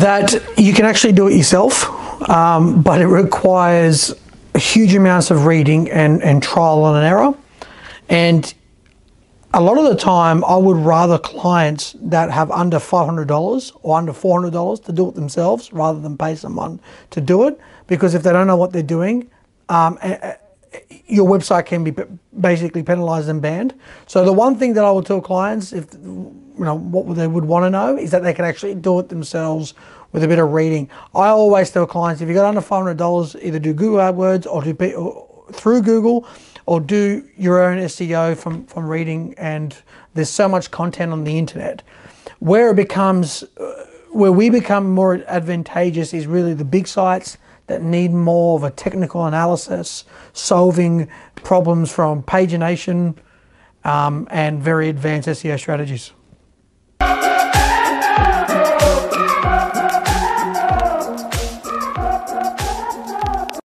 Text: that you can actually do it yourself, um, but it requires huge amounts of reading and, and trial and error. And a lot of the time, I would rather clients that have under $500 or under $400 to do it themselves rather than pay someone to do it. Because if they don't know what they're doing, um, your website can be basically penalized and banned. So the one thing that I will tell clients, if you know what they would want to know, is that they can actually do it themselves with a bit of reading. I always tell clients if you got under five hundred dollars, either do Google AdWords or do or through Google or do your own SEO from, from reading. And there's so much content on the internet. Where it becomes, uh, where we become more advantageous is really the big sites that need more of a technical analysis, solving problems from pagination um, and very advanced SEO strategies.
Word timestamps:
that 0.00 0.34
you 0.58 0.72
can 0.72 0.84
actually 0.84 1.12
do 1.12 1.28
it 1.28 1.36
yourself, 1.36 1.88
um, 2.28 2.82
but 2.82 3.00
it 3.00 3.06
requires 3.06 4.14
huge 4.56 4.94
amounts 4.94 5.30
of 5.30 5.46
reading 5.46 5.90
and, 5.90 6.22
and 6.22 6.42
trial 6.42 6.94
and 6.94 7.04
error. 7.04 7.34
And 8.08 8.52
a 9.54 9.60
lot 9.60 9.78
of 9.78 9.84
the 9.84 9.96
time, 9.96 10.44
I 10.44 10.56
would 10.56 10.76
rather 10.76 11.18
clients 11.18 11.96
that 12.00 12.30
have 12.30 12.50
under 12.50 12.78
$500 12.78 13.76
or 13.82 13.98
under 13.98 14.12
$400 14.12 14.84
to 14.84 14.92
do 14.92 15.08
it 15.08 15.14
themselves 15.14 15.72
rather 15.72 15.98
than 15.98 16.18
pay 16.18 16.34
someone 16.34 16.78
to 17.10 17.20
do 17.20 17.46
it. 17.48 17.58
Because 17.86 18.14
if 18.14 18.22
they 18.22 18.32
don't 18.32 18.46
know 18.46 18.56
what 18.56 18.72
they're 18.72 18.82
doing, 18.82 19.30
um, 19.68 19.98
your 21.06 21.26
website 21.26 21.66
can 21.66 21.84
be 21.84 21.94
basically 22.38 22.82
penalized 22.82 23.28
and 23.28 23.40
banned. 23.40 23.74
So 24.06 24.24
the 24.24 24.32
one 24.32 24.56
thing 24.56 24.74
that 24.74 24.84
I 24.84 24.90
will 24.90 25.02
tell 25.02 25.20
clients, 25.20 25.72
if 25.72 25.86
you 26.58 26.64
know 26.64 26.74
what 26.74 27.16
they 27.16 27.26
would 27.26 27.44
want 27.44 27.64
to 27.64 27.70
know, 27.70 27.96
is 27.96 28.10
that 28.10 28.22
they 28.22 28.34
can 28.34 28.44
actually 28.44 28.74
do 28.74 28.98
it 28.98 29.08
themselves 29.08 29.74
with 30.12 30.24
a 30.24 30.28
bit 30.28 30.38
of 30.38 30.52
reading. 30.52 30.88
I 31.14 31.28
always 31.28 31.70
tell 31.70 31.86
clients 31.86 32.22
if 32.22 32.28
you 32.28 32.34
got 32.34 32.46
under 32.46 32.60
five 32.60 32.82
hundred 32.82 32.96
dollars, 32.96 33.36
either 33.42 33.58
do 33.58 33.72
Google 33.72 33.98
AdWords 33.98 34.46
or 34.46 34.62
do 34.62 34.94
or 34.94 35.26
through 35.52 35.82
Google 35.82 36.26
or 36.66 36.80
do 36.80 37.26
your 37.36 37.62
own 37.62 37.78
SEO 37.78 38.36
from, 38.36 38.66
from 38.66 38.86
reading. 38.88 39.34
And 39.38 39.76
there's 40.14 40.30
so 40.30 40.48
much 40.48 40.70
content 40.70 41.12
on 41.12 41.24
the 41.24 41.38
internet. 41.38 41.82
Where 42.40 42.70
it 42.70 42.76
becomes, 42.76 43.44
uh, 43.58 43.86
where 44.10 44.32
we 44.32 44.50
become 44.50 44.90
more 44.90 45.22
advantageous 45.28 46.12
is 46.12 46.26
really 46.26 46.54
the 46.54 46.64
big 46.64 46.88
sites 46.88 47.38
that 47.68 47.82
need 47.82 48.12
more 48.12 48.56
of 48.56 48.64
a 48.64 48.70
technical 48.70 49.26
analysis, 49.26 50.04
solving 50.32 51.08
problems 51.36 51.90
from 51.90 52.22
pagination 52.22 53.16
um, 53.84 54.26
and 54.30 54.62
very 54.62 54.88
advanced 54.88 55.28
SEO 55.28 55.58
strategies. 55.58 56.12